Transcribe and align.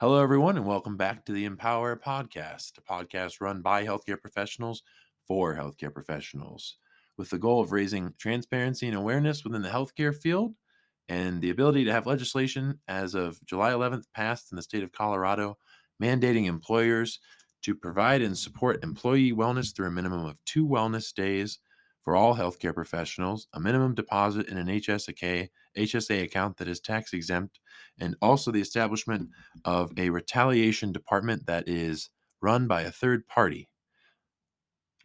Hello, 0.00 0.18
everyone, 0.18 0.56
and 0.56 0.64
welcome 0.64 0.96
back 0.96 1.26
to 1.26 1.32
the 1.32 1.44
Empower 1.44 1.94
Podcast, 1.94 2.78
a 2.78 2.80
podcast 2.80 3.42
run 3.42 3.60
by 3.60 3.84
healthcare 3.84 4.18
professionals 4.18 4.82
for 5.28 5.54
healthcare 5.54 5.92
professionals, 5.92 6.78
with 7.18 7.28
the 7.28 7.38
goal 7.38 7.60
of 7.60 7.70
raising 7.70 8.14
transparency 8.18 8.86
and 8.88 8.96
awareness 8.96 9.44
within 9.44 9.60
the 9.60 9.68
healthcare 9.68 10.16
field 10.16 10.54
and 11.10 11.42
the 11.42 11.50
ability 11.50 11.84
to 11.84 11.92
have 11.92 12.06
legislation 12.06 12.80
as 12.88 13.14
of 13.14 13.44
July 13.44 13.72
11th 13.72 14.04
passed 14.14 14.50
in 14.50 14.56
the 14.56 14.62
state 14.62 14.82
of 14.82 14.90
Colorado, 14.90 15.58
mandating 16.02 16.46
employers 16.46 17.20
to 17.60 17.74
provide 17.74 18.22
and 18.22 18.38
support 18.38 18.82
employee 18.82 19.34
wellness 19.34 19.76
through 19.76 19.88
a 19.88 19.90
minimum 19.90 20.24
of 20.24 20.42
two 20.46 20.66
wellness 20.66 21.12
days 21.12 21.58
for 22.02 22.16
all 22.16 22.36
healthcare 22.36 22.74
professionals, 22.74 23.46
a 23.52 23.60
minimum 23.60 23.94
deposit 23.94 24.48
in 24.48 24.58
an 24.58 24.68
HSA, 24.68 25.50
HSA 25.76 26.22
account 26.22 26.56
that 26.58 26.68
is 26.68 26.80
tax 26.80 27.12
exempt, 27.12 27.60
and 27.98 28.16
also 28.22 28.50
the 28.50 28.60
establishment 28.60 29.30
of 29.64 29.92
a 29.98 30.10
retaliation 30.10 30.92
department 30.92 31.46
that 31.46 31.68
is 31.68 32.10
run 32.40 32.66
by 32.66 32.82
a 32.82 32.90
third 32.90 33.26
party. 33.26 33.68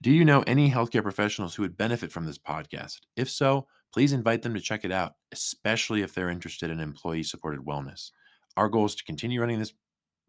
Do 0.02 0.12
you 0.12 0.24
know 0.26 0.44
any 0.48 0.72
healthcare 0.72 1.04
professionals 1.04 1.56
who 1.56 1.64
would 1.64 1.78
benefit 1.78 2.12
from 2.12 2.26
this 2.26 2.38
podcast? 2.38 3.02
If 3.16 3.30
so, 3.30 3.68
please 3.94 4.14
invite 4.14 4.42
them 4.42 4.54
to 4.54 4.62
check 4.62 4.86
it 4.86 4.92
out, 4.92 5.14
especially 5.32 6.02
if 6.02 6.14
they're 6.14 6.30
interested 6.30 6.70
in 6.70 6.80
employee 6.80 7.24
supported 7.24 7.62
wellness. 7.62 8.12
Our 8.58 8.70
goal 8.70 8.86
is 8.86 8.96
to 8.96 9.04
continue 9.04 9.42
running 9.42 9.60
this 9.60 9.74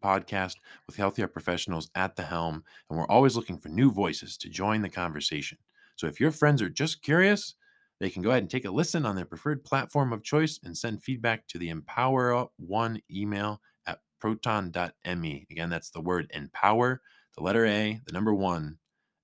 podcast 0.03 0.55
with 0.87 0.97
healthcare 0.97 1.31
professionals 1.31 1.89
at 1.95 2.15
the 2.15 2.23
helm, 2.23 2.63
and 2.89 2.97
we're 2.97 3.07
always 3.07 3.35
looking 3.35 3.59
for 3.59 3.69
new 3.69 3.91
voices 3.91 4.37
to 4.37 4.49
join 4.49 4.81
the 4.81 4.89
conversation. 4.89 5.57
So 5.97 6.07
if 6.07 6.19
your 6.19 6.31
friends 6.31 6.61
are 6.61 6.69
just 6.69 7.01
curious, 7.01 7.55
they 7.99 8.09
can 8.09 8.21
go 8.21 8.29
ahead 8.29 8.43
and 8.43 8.49
take 8.49 8.65
a 8.65 8.71
listen 8.71 9.05
on 9.05 9.15
their 9.15 9.25
preferred 9.25 9.63
platform 9.63 10.13
of 10.13 10.23
choice 10.23 10.59
and 10.63 10.77
send 10.77 11.03
feedback 11.03 11.47
to 11.47 11.57
the 11.57 11.69
Empower 11.69 12.47
One 12.57 13.01
email 13.11 13.61
at 13.87 13.99
proton.me. 14.21 15.47
Again, 15.49 15.69
that's 15.69 15.89
the 15.89 16.01
word 16.01 16.29
empower, 16.31 17.01
the 17.35 17.43
letter 17.43 17.65
A, 17.65 17.99
the 18.05 18.13
number 18.13 18.33
one 18.33 18.77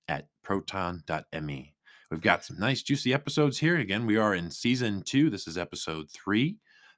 at 0.08 0.28
proton.me. 0.44 1.75
We've 2.09 2.22
got 2.22 2.44
some 2.44 2.59
nice, 2.59 2.81
juicy 2.81 3.14
episodes 3.14 3.59
here. 3.59 3.78
Again, 3.78 4.08
we 4.08 4.17
are 4.17 4.33
in 4.33 4.50
season 4.50 5.03
two. 5.03 5.30
This 5.30 5.48
is 5.48 5.58
episode 5.58 6.09
three. 6.09 6.58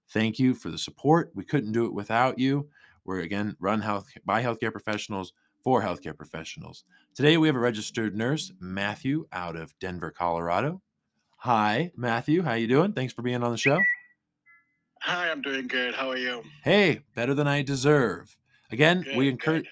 Thank 0.10 0.40
you 0.40 0.54
for 0.54 0.70
the 0.70 0.78
support. 0.78 1.32
We 1.36 1.44
couldn't 1.44 1.74
do 1.74 1.86
it 1.86 1.94
without 1.94 2.40
you. 2.40 2.70
We're 3.04 3.20
again 3.20 3.56
run 3.60 3.82
health 3.82 4.08
by 4.26 4.42
healthcare 4.42 4.72
professionals 4.72 5.34
for 5.66 5.82
healthcare 5.82 6.16
professionals. 6.16 6.84
Today 7.16 7.38
we 7.38 7.48
have 7.48 7.56
a 7.56 7.60
registered 7.60 8.16
nurse, 8.16 8.54
Matthew, 8.60 9.26
out 9.34 9.56
of 9.56 9.74
Denver, 9.80 10.12
Colorado. 10.12 10.80
Hi, 11.38 11.92
Matthew. 11.98 12.44
How 12.44 12.54
you 12.54 12.68
doing? 12.68 12.94
Thanks 12.94 13.14
for 13.14 13.24
being 13.24 13.42
on 13.42 13.52
the 13.52 13.58
show. 13.58 13.82
Hi, 15.02 15.32
I'm 15.32 15.42
doing 15.42 15.68
good. 15.68 15.96
How 15.96 16.12
are 16.12 16.18
you? 16.18 16.44
Hey, 16.64 17.02
better 17.16 17.34
than 17.34 17.48
I 17.48 17.64
deserve. 17.64 18.38
Again, 18.72 19.02
Good, 19.02 19.18
we 19.18 19.28
encourage 19.28 19.66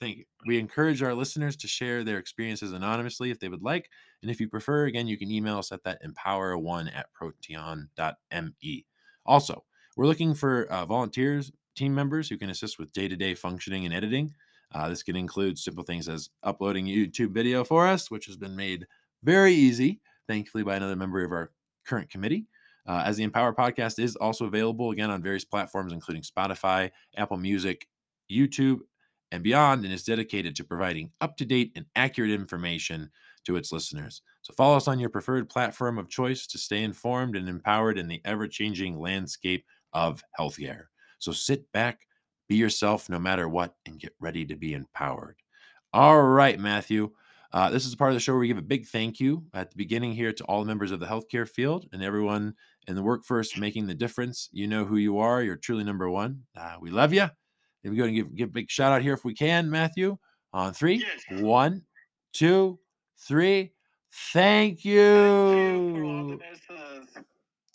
thank 0.00 0.16
you. 0.16 0.24
We 0.46 0.58
encourage 0.58 1.02
our 1.02 1.12
listeners 1.12 1.54
to 1.56 1.68
share 1.68 2.02
their 2.02 2.16
experiences 2.16 2.72
anonymously 2.72 3.30
if 3.30 3.38
they 3.38 3.48
would 3.48 3.62
like. 3.62 3.90
And 4.22 4.30
if 4.30 4.40
you 4.40 4.48
prefer, 4.48 4.86
again, 4.86 5.06
you 5.06 5.18
can 5.18 5.30
email 5.30 5.58
us 5.58 5.70
at 5.70 5.82
that 5.84 6.02
empower1 6.02 6.96
at 6.96 7.12
proton.me. 7.12 8.86
Also, 9.26 9.64
we're 9.98 10.06
looking 10.06 10.34
for 10.34 10.64
uh, 10.70 10.86
volunteers, 10.86 11.52
team 11.74 11.94
members 11.94 12.30
who 12.30 12.38
can 12.38 12.48
assist 12.48 12.78
with 12.78 12.92
day 12.92 13.06
to 13.06 13.16
day 13.16 13.34
functioning 13.34 13.84
and 13.84 13.92
editing. 13.92 14.32
Uh, 14.72 14.88
this 14.88 15.02
can 15.02 15.16
include 15.16 15.58
simple 15.58 15.84
things 15.84 16.08
as 16.08 16.30
uploading 16.42 16.86
YouTube 16.86 17.32
video 17.32 17.64
for 17.64 17.86
us, 17.86 18.10
which 18.10 18.26
has 18.26 18.36
been 18.36 18.56
made 18.56 18.86
very 19.22 19.52
easy, 19.52 20.00
thankfully, 20.28 20.64
by 20.64 20.76
another 20.76 20.96
member 20.96 21.24
of 21.24 21.32
our 21.32 21.50
current 21.86 22.10
committee. 22.10 22.46
Uh, 22.86 23.02
as 23.04 23.16
the 23.16 23.24
Empower 23.24 23.52
podcast 23.52 23.98
is 23.98 24.14
also 24.16 24.46
available 24.46 24.92
again 24.92 25.10
on 25.10 25.22
various 25.22 25.44
platforms, 25.44 25.92
including 25.92 26.22
Spotify, 26.22 26.90
Apple 27.16 27.36
Music, 27.36 27.88
YouTube, 28.30 28.80
and 29.32 29.42
beyond, 29.42 29.84
and 29.84 29.92
is 29.92 30.04
dedicated 30.04 30.54
to 30.54 30.64
providing 30.64 31.10
up 31.20 31.36
to 31.36 31.44
date 31.44 31.72
and 31.74 31.86
accurate 31.96 32.30
information 32.30 33.10
to 33.44 33.56
its 33.56 33.72
listeners. 33.72 34.22
So 34.42 34.52
follow 34.54 34.76
us 34.76 34.86
on 34.86 35.00
your 35.00 35.10
preferred 35.10 35.48
platform 35.48 35.98
of 35.98 36.08
choice 36.08 36.46
to 36.48 36.58
stay 36.58 36.84
informed 36.84 37.34
and 37.34 37.48
empowered 37.48 37.98
in 37.98 38.06
the 38.06 38.20
ever 38.24 38.46
changing 38.46 38.98
landscape 38.98 39.64
of 39.92 40.22
healthcare. 40.38 40.84
So 41.18 41.32
sit 41.32 41.70
back, 41.72 42.06
be 42.48 42.56
yourself 42.56 43.08
no 43.08 43.18
matter 43.18 43.48
what, 43.48 43.74
and 43.86 43.98
get 44.00 44.14
ready 44.20 44.44
to 44.46 44.56
be 44.56 44.74
empowered. 44.74 45.36
All 45.92 46.22
right, 46.22 46.58
Matthew. 46.58 47.10
Uh, 47.52 47.70
this 47.70 47.86
is 47.86 47.92
a 47.92 47.96
part 47.96 48.10
of 48.10 48.14
the 48.16 48.20
show 48.20 48.32
where 48.32 48.40
we 48.40 48.48
give 48.48 48.58
a 48.58 48.62
big 48.62 48.86
thank 48.86 49.18
you 49.18 49.44
at 49.54 49.70
the 49.70 49.76
beginning 49.76 50.12
here 50.12 50.32
to 50.32 50.44
all 50.44 50.60
the 50.60 50.66
members 50.66 50.90
of 50.90 51.00
the 51.00 51.06
healthcare 51.06 51.48
field 51.48 51.86
and 51.92 52.02
everyone 52.02 52.54
in 52.86 52.94
the 52.94 53.02
workforce 53.02 53.56
making 53.56 53.86
the 53.86 53.94
difference. 53.94 54.48
You 54.52 54.66
know 54.66 54.84
who 54.84 54.96
you 54.96 55.18
are. 55.18 55.42
You're 55.42 55.56
truly 55.56 55.84
number 55.84 56.10
one. 56.10 56.42
Uh, 56.56 56.76
we 56.80 56.90
love 56.90 57.12
you. 57.14 57.22
And 57.22 57.92
we 57.92 57.96
go 57.96 58.04
and 58.04 58.14
give, 58.14 58.34
give 58.34 58.48
a 58.48 58.52
big 58.52 58.70
shout 58.70 58.92
out 58.92 59.00
here 59.02 59.14
if 59.14 59.24
we 59.24 59.32
can, 59.32 59.70
Matthew. 59.70 60.18
On 60.52 60.72
three, 60.72 60.96
Yes. 61.28 61.40
one, 61.40 61.82
two, 62.32 62.78
three. 63.18 63.72
Thank 64.32 64.80
Thank 64.80 64.84
you 64.84 65.02
the 65.02 66.38
you. 66.70 67.10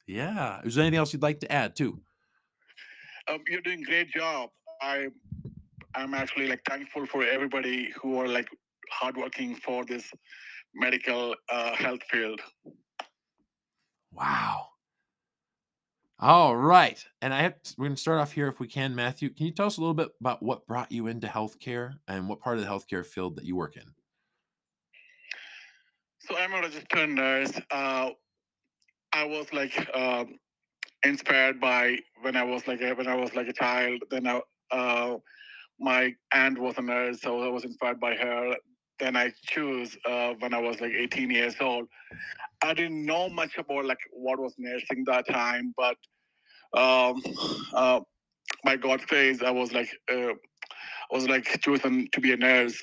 Yeah. 0.07 0.61
Is 0.63 0.75
there 0.75 0.83
anything 0.83 0.97
else 0.99 1.13
you'd 1.13 1.21
like 1.21 1.39
to 1.41 1.51
add 1.51 1.75
too? 1.75 2.01
Um, 3.27 3.39
you're 3.47 3.61
doing 3.61 3.81
a 3.81 3.85
great 3.85 4.11
job. 4.11 4.49
I, 4.81 5.07
I'm 5.95 6.13
actually 6.13 6.47
like 6.47 6.61
thankful 6.67 7.05
for 7.05 7.23
everybody 7.23 7.91
who 8.01 8.17
are 8.17 8.27
like 8.27 8.47
hardworking 8.91 9.55
for 9.55 9.85
this 9.85 10.11
medical 10.73 11.35
uh, 11.49 11.75
health 11.75 12.03
field. 12.09 12.41
Wow. 14.13 14.67
All 16.19 16.55
right. 16.55 17.03
And 17.21 17.33
I 17.33 17.41
have 17.41 17.55
we're 17.77 17.87
going 17.87 17.95
to 17.95 18.01
start 18.01 18.19
off 18.19 18.31
here 18.31 18.47
if 18.47 18.59
we 18.59 18.67
can, 18.67 18.93
Matthew. 18.93 19.29
Can 19.29 19.47
you 19.47 19.51
tell 19.51 19.65
us 19.65 19.77
a 19.77 19.81
little 19.81 19.95
bit 19.95 20.09
about 20.19 20.43
what 20.43 20.67
brought 20.67 20.91
you 20.91 21.07
into 21.07 21.27
healthcare 21.27 21.93
and 22.07 22.29
what 22.29 22.39
part 22.39 22.57
of 22.57 22.63
the 22.63 22.69
healthcare 22.69 23.05
field 23.05 23.37
that 23.37 23.45
you 23.45 23.55
work 23.55 23.75
in? 23.75 23.83
So 26.19 26.37
I'm 26.37 26.53
a 26.53 26.61
registered 26.61 27.09
nurse. 27.09 27.59
Uh, 27.71 28.11
I 29.13 29.23
was 29.25 29.51
like 29.51 29.89
um, 29.95 30.37
inspired 31.03 31.59
by 31.59 31.97
when 32.21 32.35
I 32.35 32.43
was 32.43 32.67
like 32.67 32.81
a, 32.81 32.93
when 32.93 33.07
I 33.07 33.15
was 33.15 33.33
like 33.33 33.47
a 33.47 33.53
child. 33.53 34.03
Then 34.11 34.27
I, 34.27 34.41
uh, 34.71 35.17
my 35.79 36.13
aunt 36.33 36.59
was 36.59 36.77
a 36.77 36.81
nurse, 36.81 37.21
so 37.21 37.41
I 37.41 37.47
was 37.49 37.65
inspired 37.65 37.99
by 37.99 38.15
her. 38.15 38.55
Then 38.99 39.15
I 39.15 39.31
choose 39.43 39.97
uh, 40.05 40.33
when 40.39 40.53
I 40.53 40.59
was 40.59 40.79
like 40.79 40.91
18 40.91 41.31
years 41.31 41.55
old. 41.59 41.87
I 42.63 42.73
didn't 42.73 43.05
know 43.05 43.29
much 43.29 43.57
about 43.57 43.85
like 43.85 43.97
what 44.11 44.39
was 44.39 44.53
nursing 44.57 45.03
that 45.07 45.27
time, 45.27 45.73
but 45.75 45.97
um, 46.77 47.21
uh, 47.73 48.01
by 48.63 48.77
God's 48.77 49.05
grace, 49.05 49.41
I 49.41 49.49
was 49.49 49.73
like 49.73 49.89
uh, 50.11 50.33
I 50.33 51.11
was 51.11 51.27
like 51.27 51.45
chosen 51.61 52.07
to 52.11 52.21
be 52.21 52.33
a 52.33 52.37
nurse. 52.37 52.81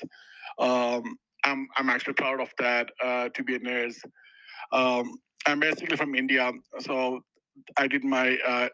Um, 0.59 1.17
I'm 1.45 1.67
I'm 1.77 1.89
actually 1.89 2.13
proud 2.13 2.41
of 2.41 2.49
that 2.59 2.89
uh, 3.03 3.29
to 3.29 3.43
be 3.43 3.55
a 3.55 3.59
nurse. 3.59 3.99
Um, 4.71 5.17
I'm 5.45 5.59
basically 5.59 5.95
from 5.95 6.15
India, 6.15 6.51
so 6.79 7.21
I 7.77 7.87
did 7.87 8.03
my 8.03 8.37
uh, 8.45 8.69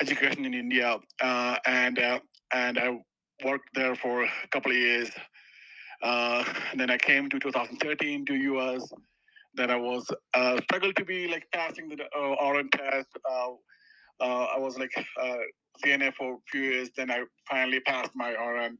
education 0.00 0.44
in 0.44 0.54
India, 0.54 0.98
uh, 1.20 1.56
and 1.66 1.98
uh, 1.98 2.20
and 2.52 2.78
I 2.78 2.98
worked 3.44 3.70
there 3.74 3.94
for 3.96 4.24
a 4.24 4.30
couple 4.50 4.72
of 4.72 4.76
years. 4.76 5.10
Uh, 6.02 6.44
and 6.70 6.80
then 6.80 6.90
I 6.90 6.98
came 6.98 7.30
to 7.30 7.38
2013 7.38 8.26
to 8.26 8.34
US. 8.34 8.92
Then 9.54 9.70
I 9.70 9.76
was 9.76 10.06
struggled 10.64 10.96
to 10.96 11.04
be 11.04 11.28
like 11.28 11.46
passing 11.52 11.88
the 11.88 12.04
uh, 12.16 12.50
RN 12.50 12.68
test. 12.70 13.08
I 14.20 14.58
was 14.58 14.78
like 14.78 14.92
CNA 15.84 16.14
for 16.14 16.34
a 16.34 16.36
few 16.50 16.62
years. 16.62 16.90
Then 16.96 17.10
I 17.10 17.24
finally 17.48 17.80
passed 17.80 18.12
my 18.14 18.32
RN. 18.32 18.78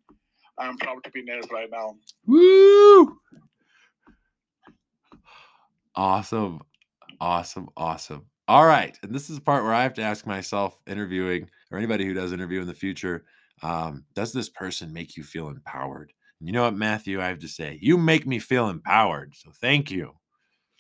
I'm 0.59 0.77
proud 0.79 1.03
to 1.05 1.11
be 1.11 1.23
nurse 1.23 1.47
right 1.51 1.71
now. 1.71 1.97
Woo! 2.27 3.19
Awesome. 5.97 6.61
Awesome. 7.21 7.69
Awesome. 7.77 8.27
All 8.47 8.67
right. 8.67 8.99
And 9.03 9.15
this 9.15 9.31
is 9.31 9.37
the 9.37 9.43
part 9.43 9.65
where 9.65 9.73
I 9.73 9.83
have 9.83 9.95
to 9.95 10.03
ask 10.03 10.27
myself, 10.27 10.79
interviewing 10.87 11.49
or 11.71 11.79
anybody 11.79 12.05
who 12.05 12.13
does 12.13 12.33
interview 12.33 12.61
in 12.61 12.67
the 12.67 12.75
future, 12.75 13.25
um, 13.63 14.05
does 14.15 14.33
this 14.33 14.51
person 14.51 14.93
make 14.93 15.17
you 15.17 15.23
feel 15.23 15.49
empowered? 15.49 16.13
And 16.41 16.49
you 16.49 16.53
know 16.53 16.65
what, 16.65 16.75
Matthew, 16.75 17.23
I 17.23 17.29
have 17.29 17.39
to 17.39 17.49
say, 17.49 17.79
you 17.81 17.97
make 17.97 18.27
me 18.27 18.39
feel 18.39 18.69
empowered. 18.69 19.35
So 19.35 19.51
thank 19.61 19.91
you. 19.91 20.13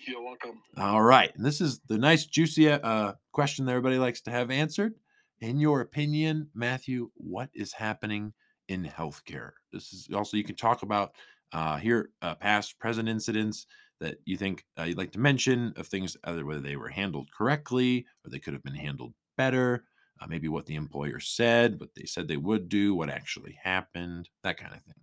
You're 0.06 0.22
welcome. 0.22 0.60
All 0.76 1.00
right. 1.00 1.34
And 1.34 1.44
this 1.44 1.62
is 1.62 1.80
the 1.88 1.96
nice, 1.96 2.26
juicy 2.26 2.70
uh, 2.70 3.14
question 3.32 3.64
that 3.64 3.72
everybody 3.72 3.96
likes 3.96 4.20
to 4.22 4.30
have 4.30 4.50
answered. 4.50 4.92
In 5.40 5.58
your 5.58 5.80
opinion, 5.80 6.50
Matthew, 6.54 7.10
what 7.14 7.48
is 7.54 7.72
happening 7.72 8.34
in 8.68 8.84
healthcare? 8.84 9.52
This 9.72 9.92
is 9.94 10.08
also, 10.14 10.36
you 10.36 10.44
can 10.44 10.56
talk 10.56 10.82
about 10.82 11.12
uh, 11.52 11.76
here 11.76 12.10
uh, 12.20 12.34
past 12.34 12.78
present 12.78 13.08
incidents 13.08 13.66
that 14.04 14.18
you 14.24 14.36
think 14.36 14.64
uh, 14.78 14.82
you'd 14.84 14.98
like 14.98 15.12
to 15.12 15.18
mention 15.18 15.72
of 15.76 15.86
things, 15.86 16.16
either 16.24 16.44
whether 16.44 16.60
they 16.60 16.76
were 16.76 16.88
handled 16.88 17.28
correctly 17.36 18.06
or 18.24 18.30
they 18.30 18.38
could 18.38 18.52
have 18.52 18.62
been 18.62 18.74
handled 18.74 19.14
better. 19.36 19.84
Uh, 20.20 20.26
maybe 20.28 20.48
what 20.48 20.66
the 20.66 20.76
employer 20.76 21.18
said, 21.18 21.80
what 21.80 21.88
they 21.96 22.04
said 22.04 22.28
they 22.28 22.36
would 22.36 22.68
do, 22.68 22.94
what 22.94 23.10
actually 23.10 23.58
happened, 23.62 24.28
that 24.44 24.56
kind 24.56 24.72
of 24.72 24.82
thing. 24.82 24.94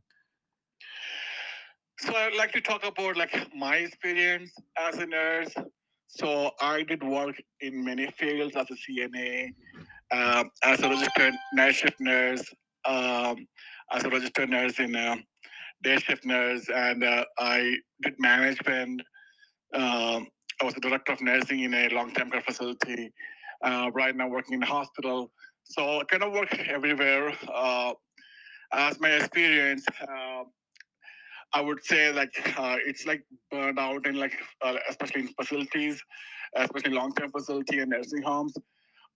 So 1.99 2.15
I'd 2.15 2.35
like 2.35 2.51
to 2.53 2.61
talk 2.61 2.85
about 2.85 3.17
like 3.17 3.33
my 3.55 3.75
experience 3.77 4.51
as 4.77 4.97
a 4.97 5.05
nurse. 5.05 5.53
So 6.07 6.51
I 6.61 6.83
did 6.83 7.03
work 7.03 7.35
in 7.59 7.83
many 7.83 8.07
fields 8.11 8.55
as 8.55 8.67
a 8.71 8.75
CNA, 8.75 9.53
uh, 10.11 10.43
as 10.63 10.79
a 10.81 10.89
registered 10.89 11.33
night 11.53 11.75
shift 11.75 11.99
nurse, 11.99 12.43
um, 12.85 13.45
as 13.91 14.03
a 14.03 14.09
registered 14.09 14.49
nurse 14.49 14.79
in 14.79 14.95
uh, 14.95 15.17
day 15.83 15.97
shift 15.97 16.25
nurse, 16.25 16.67
and 16.73 17.03
uh, 17.03 17.25
I 17.39 17.75
did 18.03 18.15
management. 18.19 19.01
Um, 19.73 20.27
I 20.61 20.65
was 20.65 20.73
the 20.73 20.81
director 20.81 21.13
of 21.13 21.21
nursing 21.21 21.61
in 21.61 21.73
a 21.73 21.89
long-term 21.89 22.31
care 22.31 22.41
facility. 22.41 23.11
Uh, 23.63 23.91
right 23.93 24.15
now, 24.15 24.27
working 24.27 24.55
in 24.55 24.63
a 24.63 24.65
hospital. 24.65 25.31
So 25.63 25.99
I 25.99 26.03
kind 26.05 26.23
of 26.23 26.33
work 26.33 26.51
everywhere. 26.67 27.31
Uh, 27.53 27.93
as 28.73 28.99
my 28.99 29.09
experience, 29.09 29.85
uh, 30.01 30.43
I 31.53 31.61
would 31.61 31.83
say 31.83 32.11
like 32.11 32.33
uh, 32.57 32.77
it's 32.85 33.05
like 33.05 33.23
burned 33.51 33.77
out 33.77 34.07
in 34.07 34.15
like 34.15 34.33
uh, 34.63 34.77
especially 34.89 35.21
in 35.21 35.27
facilities, 35.39 36.01
especially 36.55 36.91
long-term 36.91 37.31
facility 37.31 37.79
and 37.79 37.91
nursing 37.91 38.23
homes. 38.23 38.53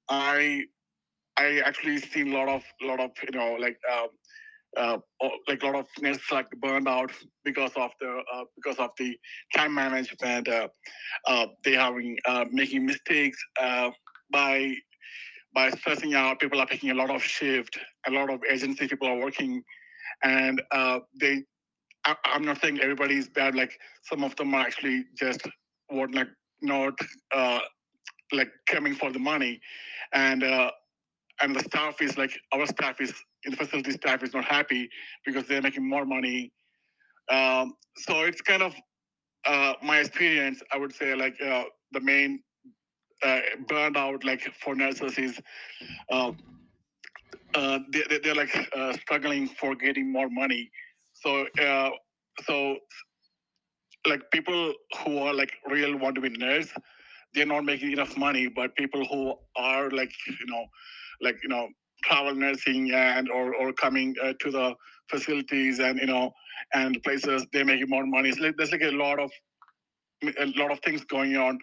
I 0.09 0.65
I 1.38 1.62
actually 1.65 1.97
seen 1.97 2.33
a 2.33 2.38
lot 2.38 2.50
of 2.50 2.63
lot 2.81 3.00
of 3.00 3.12
you 3.23 3.38
know 3.38 3.56
like 3.59 3.77
um, 3.91 4.09
uh, 4.77 4.98
like 5.48 5.62
a 5.63 5.66
lot 5.66 5.75
of 5.75 5.88
nurses 6.01 6.24
like 6.31 6.50
burned 6.62 6.88
out 6.88 7.12
because 7.44 7.72
of 7.75 7.92
the 8.00 8.22
uh, 8.33 8.44
because 8.56 8.77
of 8.77 8.92
the 8.98 9.18
time 9.56 9.74
management. 9.74 10.48
Uh, 10.48 10.68
uh, 11.27 11.48
they 11.63 11.74
having 11.74 12.18
uh, 12.25 12.45
making 12.51 12.86
mistakes 12.86 13.38
uh, 13.62 13.92
by 14.31 14.74
by 15.54 15.69
stressing 15.72 16.13
out. 16.13 16.39
People 16.39 16.60
are 16.60 16.66
taking 16.66 16.92
a 16.92 16.95
lot 16.95 17.10
of 17.10 17.24
shift. 17.24 17.77
A 18.07 18.12
lot 18.12 18.30
of 18.31 18.42
agency 18.51 18.88
people 18.88 19.07
are 19.07 19.18
working, 19.18 19.63
and 20.24 20.62
uh, 20.72 21.00
they. 21.19 21.44
I, 22.06 22.16
I'm 22.25 22.45
not 22.45 22.62
saying 22.62 22.81
everybody 22.81 23.18
is 23.18 23.30
bad. 23.30 23.56
Like 23.56 23.77
some 24.04 24.24
of 24.24 24.36
them 24.36 24.54
are 24.54 24.62
actually 24.62 25.06
just 25.18 25.42
what 25.88 26.13
like 26.13 26.30
not 26.62 26.94
like 28.31 28.51
coming 28.68 28.95
for 28.95 29.12
the 29.12 29.19
money, 29.19 29.60
and 30.13 30.44
uh, 30.44 30.72
and 31.42 31.56
the 31.56 31.60
staff 31.62 32.02
is 32.02 32.18
like 32.18 32.32
our 32.54 32.66
staff 32.66 33.02
is 33.02 33.14
in 33.44 33.52
the 33.52 33.58
facility 33.58 33.92
staff 33.92 34.24
is 34.24 34.34
not 34.34 34.46
happy 34.46 34.90
because 35.26 35.48
they're 35.48 35.62
making 35.62 35.88
more 35.88 36.06
money. 36.06 36.52
Um, 37.32 37.76
so 37.98 38.22
it's 38.24 38.42
kind 38.42 38.62
of 38.64 38.76
uh, 39.46 39.74
my 39.84 40.00
experience. 40.00 40.62
I 40.72 40.78
would 40.78 40.94
say 40.94 41.16
like 41.16 41.36
uh, 41.42 41.64
the 41.92 42.02
main 42.02 42.42
uh, 43.24 43.40
burned 43.68 43.98
out 43.98 44.24
like 44.24 44.42
for 44.64 44.76
nurses 44.76 45.18
is 45.18 45.40
uh, 46.12 46.32
uh, 47.54 47.80
they, 47.92 48.04
they- 48.10 48.20
they're 48.20 48.36
like 48.36 48.56
uh, 48.76 48.94
struggling 48.94 49.48
for 49.48 49.76
getting 49.76 50.12
more 50.12 50.30
money. 50.30 50.70
So 51.14 51.48
uh, 51.62 51.90
so 52.46 52.78
like 54.08 54.22
people 54.32 54.74
who 55.04 55.18
are 55.20 55.34
like 55.34 55.54
real 55.70 55.98
want 55.98 56.16
to 56.16 56.22
be 56.22 56.30
nurse, 56.30 56.72
they're 57.34 57.46
not 57.46 57.64
making 57.66 57.92
enough 57.92 58.18
money. 58.18 58.48
But 58.48 58.76
people 58.76 59.06
who 59.06 59.34
are 59.56 59.90
like 59.90 60.12
you 60.28 60.46
know 60.48 60.66
like 61.21 61.38
you 61.44 61.50
know 61.50 61.67
travel 62.03 62.35
nursing 62.35 62.91
and 62.94 63.29
or 63.29 63.56
or 63.56 63.73
coming 63.73 64.15
uh, 64.23 64.33
to 64.39 64.51
the 64.51 64.75
facilities 65.09 65.79
and 65.79 66.00
you 66.00 66.07
know 66.07 66.31
and 66.73 67.01
places 67.03 67.45
they're 67.51 67.65
making 67.65 67.89
more 67.89 68.06
money. 68.06 68.31
There's 68.31 68.71
like 68.71 68.81
a 68.81 68.91
lot 68.91 69.19
of 69.19 69.31
a 70.23 70.45
lot 70.57 70.71
of 70.71 70.79
things 70.79 71.03
going 71.06 71.35
on. 71.38 71.59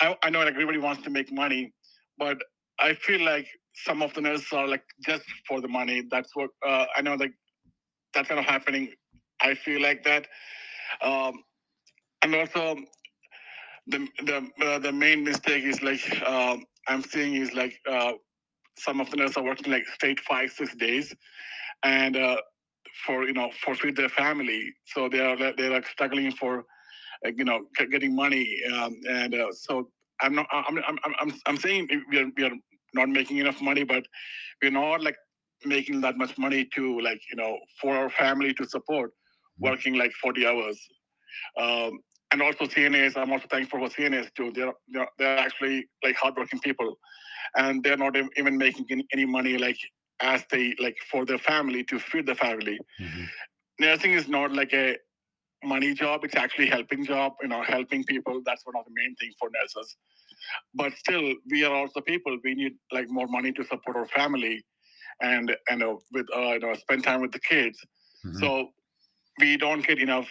I, 0.00 0.16
I 0.22 0.30
know 0.30 0.40
like 0.40 0.54
everybody 0.54 0.78
wants 0.78 1.02
to 1.02 1.10
make 1.10 1.32
money, 1.32 1.72
but 2.18 2.38
I 2.80 2.94
feel 2.94 3.24
like 3.24 3.46
some 3.74 4.02
of 4.02 4.12
the 4.14 4.20
nurses 4.20 4.52
are 4.52 4.66
like 4.66 4.84
just 5.04 5.24
for 5.46 5.60
the 5.60 5.68
money. 5.68 6.02
That's 6.10 6.34
what 6.34 6.50
uh, 6.66 6.86
I 6.96 7.02
know. 7.02 7.14
Like 7.14 7.32
that's 8.14 8.28
kind 8.28 8.40
of 8.40 8.46
happening. 8.46 8.90
I 9.40 9.54
feel 9.54 9.80
like 9.80 10.04
that, 10.04 10.26
um, 11.02 11.42
and 12.22 12.34
also 12.34 12.76
the 13.86 14.06
the 14.24 14.48
uh, 14.64 14.78
the 14.78 14.92
main 14.92 15.24
mistake 15.24 15.64
is 15.64 15.82
like 15.82 16.00
um, 16.26 16.64
I'm 16.88 17.02
seeing 17.02 17.34
is 17.34 17.54
like 17.54 17.78
uh, 17.90 18.12
some 18.78 19.00
of 19.00 19.10
the 19.10 19.16
nurses 19.16 19.36
are 19.36 19.44
working 19.44 19.72
like 19.72 19.86
straight 19.86 20.20
five 20.20 20.50
six 20.50 20.74
days, 20.76 21.14
and 21.84 22.16
uh, 22.16 22.36
for 23.06 23.24
you 23.24 23.32
know 23.32 23.50
for 23.62 23.74
feed 23.74 23.96
their 23.96 24.08
family. 24.08 24.72
So 24.86 25.08
they 25.08 25.20
are 25.20 25.36
they're 25.36 25.70
like 25.70 25.86
struggling 25.86 26.32
for 26.32 26.64
like, 27.24 27.38
you 27.38 27.44
know 27.44 27.60
getting 27.90 28.14
money, 28.14 28.60
um, 28.74 28.96
and 29.08 29.34
uh, 29.34 29.52
so 29.52 29.88
I'm 30.20 30.34
not 30.34 30.46
I'm 30.52 30.78
I'm 30.78 30.98
I'm 31.04 31.14
I'm, 31.20 31.32
I'm 31.46 31.56
saying 31.56 31.88
we 32.10 32.18
are 32.18 32.26
we 32.36 32.44
are 32.44 32.56
not 32.94 33.08
making 33.08 33.38
enough 33.38 33.60
money, 33.60 33.84
but 33.84 34.04
we're 34.62 34.70
not 34.70 35.02
like 35.02 35.16
making 35.64 36.00
that 36.00 36.16
much 36.16 36.36
money 36.38 36.68
to 36.74 37.00
like 37.00 37.20
you 37.30 37.36
know 37.36 37.58
for 37.80 37.96
our 37.96 38.10
family 38.10 38.52
to 38.54 38.64
support 38.66 39.12
working 39.58 39.94
like 39.94 40.12
40 40.20 40.46
hours. 40.46 40.78
Um, 41.58 42.00
and 42.32 42.40
also 42.40 42.64
cnas 42.64 43.16
i'm 43.16 43.30
also 43.30 43.46
thankful 43.50 43.78
for 43.78 43.94
cnas 43.94 44.32
too. 44.34 44.50
They're 44.54 44.72
they're, 44.92 45.08
they're 45.18 45.38
actually 45.38 45.86
like 46.02 46.16
hardworking 46.16 46.60
people 46.60 46.96
and 47.56 47.82
they're 47.82 47.96
not 47.96 48.16
even 48.36 48.56
making 48.58 48.86
any, 49.12 49.24
money 49.26 49.56
like 49.58 49.78
as 50.20 50.44
they 50.50 50.74
like 50.80 50.96
for 51.10 51.24
their 51.24 51.38
family 51.38 51.82
to 51.84 51.98
feed 51.98 52.26
the 52.26 52.34
family 52.34 52.78
Mhm. 53.00 53.28
nursing 53.80 54.12
is 54.12 54.28
not 54.28 54.52
like 54.52 54.72
a 54.72 54.96
money 55.64 55.94
job 55.94 56.24
it's 56.24 56.34
actually 56.36 56.66
helping 56.66 57.04
job 57.04 57.32
you 57.42 57.48
know 57.48 57.62
helping 57.62 58.04
people 58.04 58.40
that's 58.44 58.64
one 58.66 58.76
of 58.76 58.84
the 58.84 58.92
main 58.94 59.14
things 59.16 59.34
for 59.38 59.48
nurses 59.50 59.96
but 60.74 60.92
still 60.94 61.34
we 61.50 61.64
are 61.64 61.74
also 61.74 62.00
people 62.00 62.36
we 62.44 62.54
need 62.54 62.72
like 62.92 63.08
more 63.10 63.26
money 63.28 63.52
to 63.52 63.64
support 63.64 63.96
our 63.96 64.06
family 64.06 64.64
and 65.22 65.56
and 65.70 65.82
uh, 65.82 65.94
with 66.12 66.26
uh, 66.36 66.52
you 66.52 66.60
know 66.60 66.74
spend 66.74 67.04
time 67.04 67.20
with 67.20 67.32
the 67.32 67.40
kids 67.40 67.78
Mhm. 68.24 68.38
so 68.40 68.68
we 69.40 69.56
don't 69.56 69.86
get 69.86 69.98
enough 69.98 70.28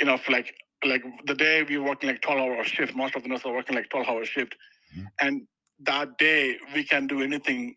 enough 0.00 0.28
like 0.28 0.54
like 0.84 1.02
the 1.26 1.34
day 1.34 1.62
we're 1.68 1.82
working 1.82 2.08
like 2.10 2.20
12 2.22 2.40
hour 2.40 2.64
shift 2.64 2.94
most 2.94 3.14
of 3.16 3.22
the 3.22 3.28
nurses 3.28 3.46
are 3.46 3.54
working 3.54 3.76
like 3.76 3.88
12 3.90 4.08
hour 4.08 4.24
shift 4.24 4.54
Mhm. 4.96 5.06
and 5.20 5.42
that 5.84 6.18
day 6.18 6.56
we 6.74 6.84
can 6.84 7.06
do 7.06 7.22
anything 7.22 7.74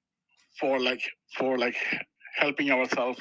for 0.60 0.80
like 0.80 1.02
for 1.38 1.58
like 1.58 1.76
helping 2.38 2.72
ourselves 2.72 3.20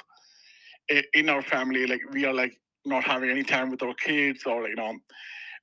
in 1.14 1.28
our 1.28 1.42
family. 1.42 1.86
Like 1.86 2.00
we 2.12 2.24
are 2.24 2.34
like 2.34 2.56
not 2.84 3.04
having 3.04 3.30
any 3.30 3.42
time 3.44 3.70
with 3.70 3.82
our 3.82 3.94
kids 3.94 4.44
or 4.46 4.68
you 4.68 4.76
know 4.76 4.94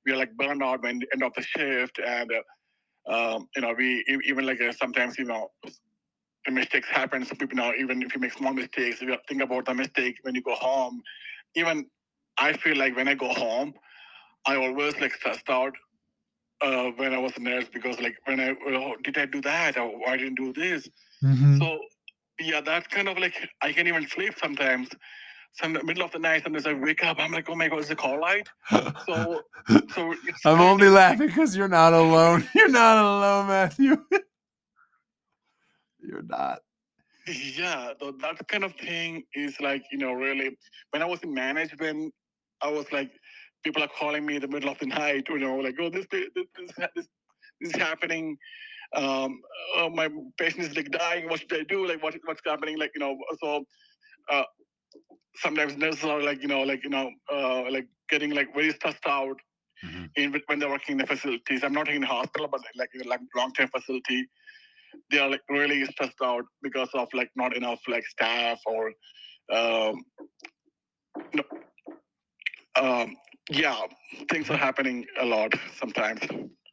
we 0.06 0.12
are 0.12 0.16
like 0.16 0.34
burned 0.36 0.62
out 0.62 0.82
when 0.82 1.00
end 1.12 1.22
of 1.22 1.32
the 1.34 1.42
shift 1.42 1.98
and 2.04 2.30
uh, 3.08 3.12
um, 3.12 3.48
you 3.56 3.62
know 3.62 3.74
we 3.76 4.04
even 4.24 4.46
like 4.46 4.60
uh, 4.60 4.72
sometimes 4.72 5.18
you 5.18 5.24
know 5.24 5.48
mistakes 6.48 6.88
happen. 6.88 7.24
So 7.24 7.34
people 7.34 7.56
know 7.56 7.72
even 7.78 8.02
if 8.02 8.14
you 8.14 8.20
make 8.20 8.32
small 8.32 8.52
mistakes 8.52 9.00
you 9.00 9.16
think 9.28 9.42
about 9.42 9.66
the 9.66 9.74
mistake 9.74 10.16
when 10.22 10.34
you 10.34 10.42
go 10.42 10.54
home. 10.54 11.00
Even 11.54 11.86
i 12.38 12.52
feel 12.52 12.76
like 12.76 12.96
when 12.96 13.08
i 13.08 13.14
go 13.14 13.28
home 13.28 13.74
i 14.46 14.56
always 14.56 14.98
like 15.00 15.12
out 15.50 15.74
uh, 16.62 16.86
when 16.96 17.12
i 17.14 17.18
was 17.18 17.32
a 17.36 17.40
nurse 17.40 17.66
because 17.72 18.00
like 18.00 18.16
when 18.26 18.40
i 18.40 18.54
oh, 18.68 18.94
did 19.04 19.16
i 19.18 19.26
do 19.26 19.40
that 19.40 19.76
or 19.76 19.88
why 20.00 20.16
didn't 20.16 20.36
do 20.36 20.52
this 20.52 20.88
Mhm. 21.22 21.58
so 21.58 21.78
yeah 22.40 22.60
that's 22.60 22.86
kind 22.88 23.08
of 23.08 23.18
like 23.18 23.34
i 23.62 23.72
can 23.72 23.86
even 23.86 24.06
sleep 24.08 24.34
sometimes 24.38 24.88
some 25.54 25.72
middle 25.84 26.02
of 26.04 26.10
the 26.12 26.18
night 26.18 26.42
sometimes 26.42 26.66
i 26.66 26.72
wake 26.72 27.04
up 27.04 27.18
i'm 27.20 27.32
like 27.32 27.48
oh 27.50 27.54
my 27.54 27.68
god 27.68 27.80
is 27.80 27.88
the 27.88 27.96
call 27.96 28.20
light 28.20 28.48
so 29.06 29.40
so 29.94 30.14
I'm 30.44 30.60
only 30.60 30.86
of- 30.88 30.94
laughing 30.94 31.26
because 31.28 31.56
you're 31.56 31.68
not 31.68 31.92
alone. 31.92 32.48
You're 32.54 32.68
not 32.70 32.96
alone, 32.98 33.46
Matthew. 33.48 33.96
you're 36.00 36.22
not. 36.22 36.60
yeah 37.26 37.92
so 38.00 38.12
that 38.20 38.36
kind 38.48 38.64
of 38.64 38.74
thing 38.74 39.22
is 39.34 39.60
like 39.60 39.82
you 39.92 39.98
know 39.98 40.12
really 40.12 40.56
when 40.90 41.02
i 41.02 41.06
was 41.06 41.20
in 41.22 41.32
management 41.32 42.12
i 42.62 42.68
was 42.68 42.90
like 42.92 43.12
people 43.64 43.82
are 43.82 43.88
calling 43.98 44.26
me 44.26 44.36
in 44.36 44.42
the 44.42 44.48
middle 44.48 44.70
of 44.70 44.78
the 44.78 44.86
night 44.86 45.26
you 45.28 45.38
know 45.38 45.56
like 45.56 45.76
oh 45.80 45.90
this 45.90 46.06
this 46.10 46.28
this, 46.34 46.46
this, 46.96 47.06
is 47.60 47.74
happening. 47.76 48.36
Um 48.94 49.40
uh, 49.78 49.88
my 49.88 50.08
patient 50.38 50.64
is 50.64 50.76
like 50.76 50.90
dying. 50.90 51.28
What 51.28 51.40
should 51.40 51.54
i 51.54 51.62
do? 51.62 51.86
Like 51.86 52.02
what 52.02 52.14
what's 52.24 52.42
happening? 52.44 52.78
Like 52.78 52.90
you 52.94 53.00
know 53.00 53.16
so 53.42 53.64
uh 54.30 54.44
sometimes 55.36 55.76
nurses 55.76 56.04
are 56.04 56.22
like 56.22 56.42
you 56.42 56.48
know 56.48 56.62
like 56.62 56.82
you 56.84 56.90
know 56.90 57.10
uh 57.32 57.70
like 57.70 57.86
getting 58.10 58.30
like 58.30 58.54
very 58.54 58.72
stressed 58.72 59.06
out 59.06 59.36
Mhm. 59.84 60.10
in 60.16 60.40
when 60.46 60.58
they're 60.60 60.70
working 60.70 60.92
in 60.92 60.98
the 60.98 61.06
facilities. 61.06 61.64
I'm 61.64 61.72
not 61.72 61.88
in 61.88 62.04
a 62.04 62.06
hospital 62.06 62.48
but 62.48 62.60
like 62.76 62.90
in 62.94 63.00
a 63.00 63.08
like 63.08 63.20
long-term 63.34 63.68
facility 63.68 64.28
they 65.10 65.18
are 65.18 65.28
like 65.28 65.42
really 65.48 65.84
stressed 65.86 66.22
out 66.22 66.44
because 66.62 66.88
of 66.94 67.08
like 67.14 67.30
not 67.36 67.56
enough 67.56 67.80
like 67.88 68.06
staff 68.06 68.60
or 68.66 68.92
um 69.52 70.04
no, 71.34 71.42
um 72.76 73.16
yeah 73.52 73.80
things 74.30 74.50
are 74.50 74.56
happening 74.56 75.06
a 75.20 75.24
lot 75.24 75.52
sometimes 75.74 76.20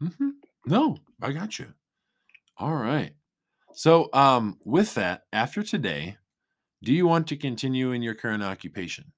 Mhm. 0.01 0.35
No, 0.65 0.97
I 1.21 1.31
got 1.31 1.59
you. 1.59 1.73
All 2.57 2.75
right. 2.75 3.15
So, 3.73 4.09
um, 4.13 4.59
with 4.65 4.95
that, 4.95 5.27
after 5.33 5.63
today, 5.63 6.17
do 6.83 6.93
you 6.93 7.07
want 7.07 7.27
to 7.29 7.37
continue 7.37 7.91
in 7.91 8.01
your 8.03 8.15
current 8.15 8.43
occupation? 8.43 9.13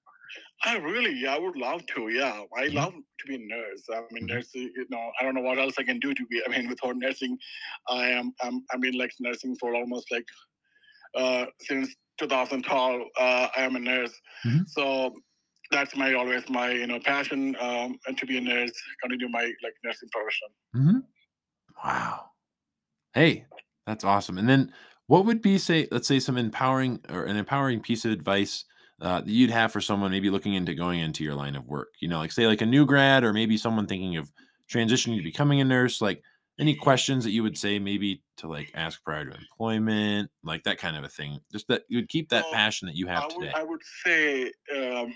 i 0.66 0.78
really 0.78 1.26
i 1.28 1.38
would 1.38 1.56
love 1.56 1.86
to 1.88 2.10
yeah 2.10 2.44
i 2.58 2.68
Mhm. 2.68 2.78
love 2.80 2.94
to 2.94 3.28
be 3.28 3.36
a 3.36 3.40
nurse 3.40 3.84
i 3.94 4.02
mean 4.12 4.26
Mhm. 4.26 4.28
nursing 4.28 4.72
you 4.76 4.86
know 4.90 5.12
i 5.20 5.24
don't 5.24 5.36
know 5.36 5.42
what 5.42 5.60
else 5.60 5.76
i 5.78 5.84
can 5.84 6.00
do 6.00 6.14
to 6.14 6.26
be 6.28 6.42
i 6.46 6.50
mean 6.50 6.68
without 6.74 6.96
nursing 6.98 7.38
i 7.90 8.08
am 8.08 8.32
i'm 8.42 8.64
i 8.72 8.78
mean 8.78 8.94
like 8.94 9.12
nursing 9.20 9.56
for 9.60 9.76
almost 9.76 10.12
like 10.12 10.26
uh 11.16 11.46
since 11.62 11.96
2012 12.20 13.02
uh 13.20 13.50
i 13.58 13.62
am 13.62 13.76
a 13.76 13.80
nurse 13.80 14.14
Mhm. 14.44 14.64
so 14.66 15.14
that's 15.72 15.96
my 15.96 16.14
always 16.14 16.48
my 16.50 16.72
you 16.72 16.88
know 16.88 17.00
passion 17.00 17.56
um 17.60 17.98
and 18.08 18.18
to 18.18 18.26
be 18.26 18.38
a 18.38 18.42
nurse 18.42 18.72
continue 19.02 19.30
my 19.30 19.44
like 19.64 19.74
nursing 19.84 20.10
profession 20.12 20.48
Mm-hmm. 20.76 21.00
Wow. 21.84 22.26
Hey, 23.14 23.46
that's 23.86 24.04
awesome. 24.04 24.38
And 24.38 24.48
then 24.48 24.72
what 25.08 25.26
would 25.26 25.42
be 25.42 25.58
say 25.58 25.88
let's 25.92 26.08
say 26.08 26.20
some 26.20 26.38
empowering 26.38 27.02
or 27.10 27.26
an 27.26 27.36
empowering 27.36 27.82
piece 27.82 28.06
of 28.06 28.12
advice 28.12 28.64
uh, 29.02 29.20
that 29.20 29.28
you'd 29.28 29.50
have 29.50 29.72
for 29.72 29.82
someone 29.82 30.12
maybe 30.12 30.30
looking 30.30 30.54
into 30.54 30.74
going 30.74 31.00
into 31.00 31.24
your 31.24 31.34
line 31.36 31.56
of 31.56 31.68
work 31.68 31.90
you 32.00 32.08
know 32.08 32.20
like 32.20 32.32
say 32.32 32.48
like 32.48 32.62
a 32.62 32.66
new 32.66 32.86
grad 32.86 33.24
or 33.24 33.34
maybe 33.34 33.58
someone 33.58 33.88
thinking 33.88 34.16
of 34.16 34.32
transitioning 34.72 35.18
to 35.18 35.24
becoming 35.24 35.60
a 35.60 35.66
nurse 35.66 36.02
like 36.02 36.22
any 36.60 36.76
questions 36.76 37.24
that 37.24 37.32
you 37.32 37.44
would 37.44 37.58
say 37.58 37.80
maybe 37.80 38.22
to 38.38 38.48
like 38.48 38.72
ask 38.76 39.04
prior 39.04 39.26
to 39.26 39.36
employment 39.36 40.30
like 40.44 40.64
that 40.64 40.78
kind 40.78 40.96
of 40.96 41.04
a 41.04 41.10
thing 41.10 41.40
just 41.52 41.68
that 41.68 41.82
you 41.90 41.98
would 41.98 42.10
keep 42.10 42.30
that 42.30 42.46
passion 42.54 42.86
that 42.86 42.96
you 42.96 43.08
have 43.08 43.24
I 43.24 43.26
would, 43.26 43.34
today 43.34 43.54
I 43.54 43.64
would 43.64 43.82
say, 44.06 44.52
um, 44.78 45.14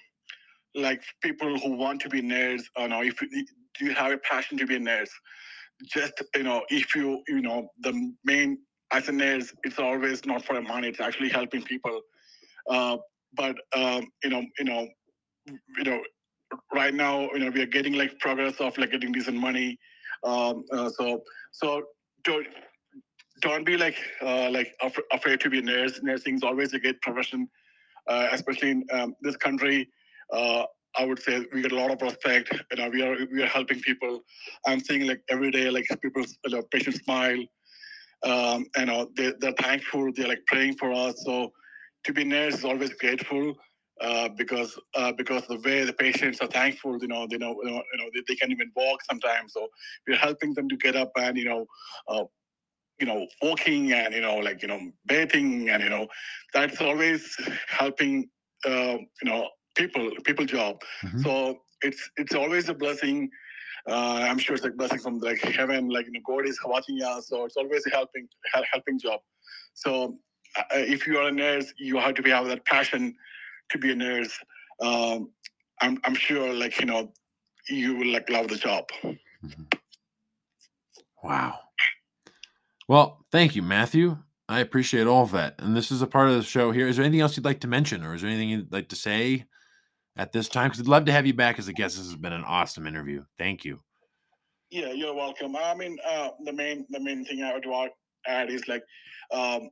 like 0.76 1.02
people 1.22 1.58
who 1.60 1.72
want 1.72 2.02
to 2.02 2.10
be 2.10 2.22
nerds, 2.22 2.64
or 2.78 2.88
know, 2.88 3.02
if 3.02 3.22
you, 3.22 3.46
you 3.80 3.94
have 3.94 4.12
a 4.12 4.18
passion 4.20 4.58
to 4.60 4.66
be 4.66 4.76
a 4.76 4.80
nurse, 4.80 5.12
just 5.86 6.22
you 6.36 6.44
know, 6.44 6.64
if 6.70 6.96
you 6.96 7.22
you 7.28 7.42
know 7.42 7.70
the 7.82 8.14
main 8.24 8.60
as 8.92 9.10
a 9.10 9.12
nurse, 9.12 9.54
it's 9.64 9.80
always 9.80 10.26
not 10.26 10.44
for 10.46 10.56
the 10.56 10.62
money; 10.62 10.88
it's 10.90 11.00
actually 11.00 11.30
helping 11.30 11.62
people. 11.64 12.02
Uh, 12.70 12.98
but 13.36 13.56
um, 13.76 14.08
you 14.24 14.30
know, 14.30 14.44
you 14.60 14.66
know, 14.66 14.88
you 15.78 15.84
know, 15.84 16.02
right 16.74 16.94
now, 16.94 17.30
you 17.34 17.40
know, 17.40 17.50
we 17.50 17.62
are 17.62 17.68
getting 17.68 17.94
like 17.94 18.18
progress 18.20 18.56
of 18.60 18.78
like 18.78 18.92
getting 18.92 19.12
decent 19.12 19.38
money. 19.38 19.78
Um, 20.24 20.64
uh, 20.72 20.90
so 20.90 21.24
so 21.52 21.84
don't 22.24 22.48
don't 23.42 23.66
be 23.66 23.78
like 23.78 23.98
uh, 24.22 24.50
like 24.52 24.74
af- 24.82 25.00
afraid 25.12 25.40
to 25.42 25.50
be 25.50 25.60
a 25.60 25.62
nurse. 25.62 26.00
Nursing 26.04 26.36
is 26.36 26.44
always 26.44 26.74
a 26.74 26.80
great 26.80 27.02
profession, 27.02 27.48
uh, 28.10 28.28
especially 28.32 28.72
in 28.72 28.86
um, 28.94 29.16
this 29.22 29.38
country. 29.38 29.90
Uh, 30.32 30.64
I 30.98 31.06
would 31.06 31.20
say 31.22 31.46
we 31.54 31.62
get 31.62 31.72
a 31.72 31.76
lot 31.76 31.92
of 31.92 32.02
respect. 32.02 32.54
You 32.72 32.78
know, 32.78 32.90
we 32.90 33.02
are 33.02 33.18
we 33.32 33.44
are 33.44 33.48
helping 33.48 33.80
people. 33.82 34.22
I'm 34.66 34.80
seeing 34.80 35.08
like 35.08 35.22
every 35.30 35.52
day, 35.52 35.70
like 35.70 35.86
people, 36.02 36.24
you 36.46 36.56
know, 36.56 36.64
patients 36.72 37.00
smile. 37.04 37.44
Um, 38.24 38.66
you 38.78 38.86
know, 38.86 39.10
they 39.16 39.34
they're 39.40 39.54
thankful. 39.60 40.12
They're 40.14 40.28
like 40.28 40.46
praying 40.48 40.78
for 40.78 40.92
us. 40.92 41.24
So 41.26 41.52
to 42.06 42.14
be 42.14 42.24
nurse 42.24 42.56
is 42.56 42.66
always 42.66 42.94
grateful. 42.94 43.56
Uh, 44.02 44.28
because 44.38 44.78
uh, 44.96 45.14
because 45.14 45.48
the 45.48 45.58
way 45.64 45.86
the 45.86 45.94
patients 45.94 46.42
are 46.42 46.48
thankful, 46.48 46.98
you 47.02 47.08
know, 47.08 47.26
they 47.30 47.38
know, 47.38 47.56
you 47.64 47.72
know, 47.72 47.82
you 47.94 47.98
know 47.98 48.10
they, 48.14 48.22
they 48.28 48.36
can 48.36 48.52
even 48.52 48.70
walk 48.76 49.00
sometimes. 49.10 49.54
So 49.54 49.70
we're 50.06 50.18
helping 50.18 50.54
them 50.54 50.68
to 50.68 50.76
get 50.76 50.98
up 50.98 51.12
and 51.16 51.38
you 51.38 51.46
know, 51.46 51.66
uh, 52.10 52.26
you 53.00 53.06
know, 53.06 53.26
walking 53.42 53.94
and 53.94 54.14
you 54.14 54.22
know, 54.22 54.36
like 54.38 54.62
you 54.62 54.68
know, 54.68 54.80
bathing 55.08 55.70
and 55.70 55.82
you 55.82 55.90
know, 55.90 56.08
that's 56.54 56.82
always 56.82 57.38
helping, 57.70 58.30
uh, 58.66 58.98
you 59.22 59.26
know, 59.30 59.48
people 59.76 60.10
people 60.24 60.46
job. 60.46 60.82
Mhm. 61.04 61.24
So 61.24 61.62
it's 61.82 62.10
it's 62.18 62.34
always 62.34 62.70
a 62.70 62.74
blessing. 62.74 63.30
Uh, 63.88 64.26
I'm 64.30 64.40
sure 64.40 64.56
it's 64.56 64.66
a 64.66 64.72
blessing 64.72 65.00
from 65.00 65.20
like 65.20 65.40
heaven, 65.42 65.90
like 65.90 66.08
you 66.08 66.14
know, 66.14 66.22
God 66.26 66.48
is 66.48 66.60
watching 66.66 67.02
us. 67.04 67.28
So 67.28 67.46
it's 67.46 67.58
always 67.58 67.86
a 67.86 67.92
helping 67.92 68.28
helping 68.74 69.00
job. 69.00 69.20
So 69.74 70.18
uh, 70.58 70.64
if 70.72 71.06
you 71.06 71.18
are 71.20 71.28
a 71.28 71.32
nurse, 71.32 71.74
you 71.78 71.98
have 71.98 72.16
to 72.16 72.22
be 72.22 72.32
have 72.32 72.48
that 72.48 72.66
passion 72.66 73.16
to 73.70 73.78
be 73.78 73.92
a 73.92 73.96
nurse. 73.96 74.34
Um, 74.82 75.30
I'm 75.82 76.00
I'm 76.04 76.16
sure, 76.16 76.52
like 76.54 76.80
you 76.80 76.86
know, 76.86 77.14
you 77.70 77.96
will 77.96 78.08
like 78.08 78.30
love 78.30 78.48
the 78.48 78.56
job. 78.56 78.86
Wow. 81.24 81.60
Well, 82.88 83.26
thank 83.32 83.56
you, 83.56 83.62
Matthew. 83.62 84.18
I 84.48 84.60
appreciate 84.60 85.08
all 85.08 85.24
of 85.24 85.32
that. 85.32 85.56
And 85.58 85.76
this 85.76 85.92
is 85.92 86.02
a 86.04 86.08
part 86.08 86.30
of 86.30 86.36
the 86.36 86.44
show 86.44 86.72
here. 86.72 86.88
Is 86.88 86.98
there 86.98 87.06
anything 87.06 87.22
else 87.22 87.36
you'd 87.36 87.46
like 87.46 87.62
to 87.62 87.68
mention 87.68 88.04
or 88.06 88.14
is 88.14 88.22
there 88.22 88.30
anything 88.30 88.50
you'd 88.50 88.72
like 88.72 88.90
to 88.90 88.96
say 88.96 89.46
at 90.18 90.32
this 90.32 90.48
time? 90.50 90.70
Because 90.70 90.82
I'd 90.82 90.88
love 90.88 91.06
to 91.06 91.12
have 91.12 91.26
you 91.26 91.34
back 91.34 91.60
as 91.60 91.68
a 91.68 91.74
guest. 91.74 91.98
This 91.98 92.06
has 92.06 92.16
been 92.16 92.34
an 92.34 92.44
awesome 92.44 92.88
interview. 92.88 93.24
Thank 93.38 93.66
you. 93.66 93.82
Yeah, 94.72 94.92
you're 94.92 95.14
welcome. 95.14 95.56
I 95.56 95.76
mean, 95.76 95.98
uh, 96.08 96.30
the 96.44 96.54
main 96.54 96.86
the 96.90 97.00
main 97.00 97.24
thing 97.26 97.44
I 97.44 97.54
would 97.54 97.66
want 97.66 97.92
to 98.26 98.32
add 98.32 98.50
is 98.50 98.68
like, 98.68 98.84
um, 99.32 99.70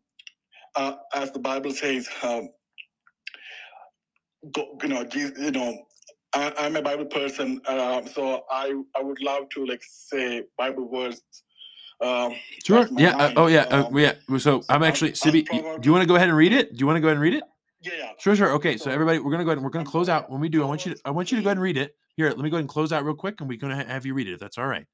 uh, 0.75 0.95
as 1.13 1.31
the 1.31 1.39
Bible 1.39 1.71
says, 1.71 2.07
um, 2.21 2.49
go, 4.51 4.77
you 4.81 4.89
know, 4.89 5.03
Jesus, 5.03 5.37
you 5.37 5.51
know, 5.51 5.77
I, 6.33 6.53
I'm 6.57 6.75
a 6.75 6.81
Bible 6.81 7.05
person, 7.05 7.59
uh, 7.67 8.05
so 8.05 8.43
I 8.51 8.73
I 8.95 9.01
would 9.01 9.21
love 9.21 9.49
to 9.49 9.65
like 9.65 9.81
say 9.83 10.43
Bible 10.57 10.89
words. 10.89 11.21
Um, 12.01 12.33
Sure. 12.65 12.87
Yeah. 12.97 13.15
uh, 13.15 13.33
oh, 13.37 13.47
yeah. 13.47 13.61
Uh, 13.69 13.85
Um, 13.87 13.97
yeah. 13.97 14.13
So 14.37 14.63
I'm 14.69 14.81
I'm- 14.81 14.83
actually, 14.83 15.15
Sibi, 15.15 15.43
do 15.43 15.55
you 15.83 15.91
want 15.91 16.01
to 16.01 16.07
go 16.07 16.15
ahead 16.15 16.27
and 16.27 16.37
read 16.37 16.53
it? 16.53 16.73
Do 16.73 16.79
you 16.79 16.87
want 16.87 16.97
to 16.97 17.01
go 17.01 17.07
ahead 17.07 17.17
and 17.17 17.21
read 17.21 17.35
it? 17.35 17.43
Yeah, 17.83 17.91
yeah. 17.97 18.11
Sure, 18.19 18.35
sure. 18.35 18.51
Okay, 18.53 18.77
so 18.77 18.89
everybody, 18.91 19.19
we're 19.19 19.31
gonna 19.31 19.43
go 19.43 19.49
ahead 19.51 19.57
and 19.57 19.63
we're 19.65 19.69
gonna 19.71 19.85
close 19.85 20.09
out. 20.09 20.29
When 20.29 20.39
we 20.41 20.49
do, 20.49 20.63
I 20.63 20.65
want 20.65 20.85
you 20.85 20.93
to 20.93 21.01
I 21.05 21.11
want 21.11 21.31
you 21.31 21.37
to 21.37 21.43
go 21.43 21.49
ahead 21.49 21.57
and 21.57 21.63
read 21.63 21.77
it. 21.77 21.95
Here, 22.15 22.27
let 22.29 22.37
me 22.39 22.49
go 22.49 22.55
ahead 22.57 22.61
and 22.63 22.69
close 22.69 22.91
out 22.91 23.03
real 23.05 23.15
quick, 23.15 23.39
and 23.41 23.49
we're 23.49 23.57
gonna 23.57 23.75
ha- 23.75 23.85
have 23.85 24.05
you 24.05 24.13
read 24.13 24.27
it 24.27 24.33
if 24.33 24.39
that's 24.39 24.57
all 24.57 24.67
right. 24.67 24.85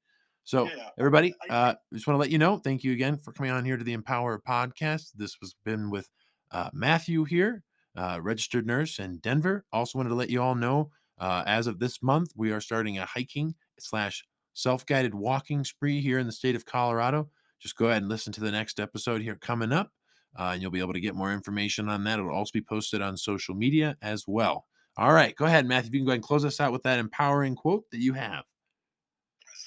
So, 0.44 0.64
Yeah, 0.66 0.88
everybody, 0.98 1.34
I- 1.48 1.54
uh, 1.54 1.74
just 1.92 2.06
want 2.06 2.16
to 2.16 2.20
let 2.20 2.30
you 2.30 2.38
know. 2.38 2.56
Thank 2.58 2.82
you 2.82 2.92
again 2.92 3.18
for 3.18 3.32
coming 3.32 3.52
on 3.52 3.64
here 3.64 3.76
to 3.76 3.84
the 3.84 3.92
Empower 3.92 4.40
Podcast. 4.40 5.12
This 5.14 5.38
was 5.40 5.54
been 5.64 5.90
with 5.90 6.08
uh, 6.50 6.70
Matthew 6.72 7.24
here, 7.24 7.62
uh, 7.94 8.18
registered 8.22 8.66
nurse 8.66 8.98
in 8.98 9.18
Denver. 9.18 9.64
Also 9.72 9.98
wanted 9.98 10.08
to 10.10 10.14
let 10.16 10.30
you 10.30 10.40
all 10.42 10.54
know, 10.54 10.90
uh, 11.18 11.44
as 11.46 11.66
of 11.66 11.78
this 11.78 12.02
month, 12.02 12.32
we 12.34 12.50
are 12.52 12.60
starting 12.60 12.98
a 12.98 13.04
hiking 13.06 13.54
slash 13.78 14.24
self 14.54 14.84
guided 14.86 15.14
walking 15.14 15.62
spree 15.62 16.00
here 16.00 16.18
in 16.18 16.26
the 16.26 16.32
state 16.32 16.56
of 16.56 16.64
Colorado. 16.64 17.28
Just 17.60 17.76
go 17.76 17.86
ahead 17.86 18.02
and 18.02 18.08
listen 18.08 18.32
to 18.32 18.40
the 18.40 18.50
next 18.50 18.80
episode 18.80 19.20
here 19.20 19.36
coming 19.36 19.72
up 19.72 19.92
uh, 20.38 20.50
and 20.52 20.62
you'll 20.62 20.70
be 20.70 20.80
able 20.80 20.92
to 20.92 21.00
get 21.00 21.14
more 21.14 21.32
information 21.32 21.88
on 21.88 22.04
that. 22.04 22.18
It'll 22.18 22.34
also 22.34 22.52
be 22.52 22.62
posted 22.62 23.02
on 23.02 23.16
social 23.16 23.54
media 23.54 23.96
as 24.02 24.24
well. 24.26 24.66
All 24.96 25.12
right, 25.12 25.34
go 25.36 25.46
ahead, 25.46 25.66
Matthew. 25.66 25.88
If 25.88 25.94
you 25.94 26.00
can 26.00 26.06
go 26.06 26.10
ahead 26.10 26.18
and 26.18 26.24
close 26.24 26.44
us 26.44 26.60
out 26.60 26.72
with 26.72 26.82
that 26.82 26.98
empowering 26.98 27.54
quote 27.54 27.84
that 27.90 28.00
you 28.00 28.12
have. 28.14 28.44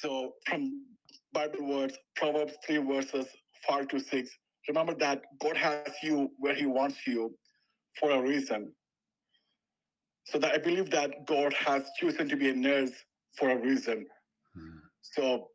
So 0.02 0.34
from 0.46 0.86
Bible 1.34 1.66
words, 1.68 1.98
Proverbs 2.16 2.54
3 2.66 2.78
verses 2.78 3.26
5 3.68 3.88
to 3.90 4.00
6, 4.00 4.30
remember 4.68 4.94
that 4.96 5.22
God 5.42 5.58
has 5.58 5.88
you 6.02 6.30
where 6.38 6.54
he 6.54 6.66
wants 6.66 7.08
you 7.08 7.34
for 8.00 8.12
a 8.12 8.22
reason. 8.22 8.72
So 10.26 10.40
that 10.40 10.54
I 10.54 10.58
believe 10.58 10.90
that 10.92 11.26
God 11.26 11.54
has 11.54 11.84
chosen 12.00 12.30
to 12.30 12.36
be 12.36 12.50
a 12.50 12.54
nurse 12.54 12.92
for 13.38 13.50
a 13.50 13.58
reason. 13.58 14.06
So 15.02 15.48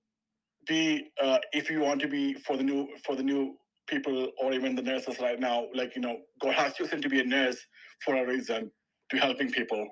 be 0.67 1.09
uh, 1.23 1.39
if 1.53 1.71
you 1.71 1.81
want 1.81 2.01
to 2.03 2.09
be 2.09 2.35
for 2.35 2.57
the 2.57 2.63
new 2.63 2.89
for 3.05 3.17
the 3.17 3.23
new 3.23 3.57
people 3.89 4.29
or 4.41 4.53
even 4.53 4.75
the 4.75 4.83
nurses 4.83 5.19
right 5.21 5.41
now, 5.41 5.67
like 5.75 5.95
you 5.97 6.03
know, 6.03 6.19
God 6.41 6.55
has 6.55 6.75
chosen 6.75 7.03
to 7.03 7.09
be 7.09 7.21
a 7.21 7.25
nurse 7.25 7.59
for 8.05 8.17
a 8.17 8.27
reason 8.27 8.71
to 9.11 9.17
helping 9.17 9.51
people. 9.51 9.89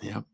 Yep. 0.00 0.24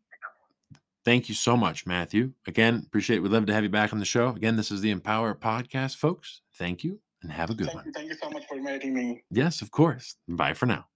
Thank 1.04 1.28
you 1.28 1.34
so 1.34 1.56
much, 1.56 1.86
Matthew. 1.86 2.32
Again, 2.46 2.82
appreciate 2.86 3.18
it. 3.18 3.20
We'd 3.20 3.32
love 3.32 3.46
to 3.46 3.54
have 3.54 3.62
you 3.62 3.70
back 3.70 3.92
on 3.92 4.00
the 4.00 4.04
show. 4.04 4.28
Again, 4.30 4.56
this 4.56 4.70
is 4.70 4.80
the 4.80 4.90
Empower 4.90 5.34
Podcast, 5.34 5.96
folks. 5.96 6.42
Thank 6.56 6.82
you 6.82 6.98
and 7.22 7.30
have 7.30 7.50
a 7.50 7.54
good 7.54 7.66
Thank 7.66 7.76
one. 7.76 7.84
you, 7.86 7.92
thank 7.92 8.08
you 8.08 8.16
so 8.20 8.30
much 8.30 8.44
for 8.48 8.56
inviting 8.56 8.94
me. 8.94 9.22
Yes, 9.30 9.62
of 9.62 9.70
course. 9.70 10.16
Bye 10.28 10.54
for 10.54 10.66
now. 10.66 10.86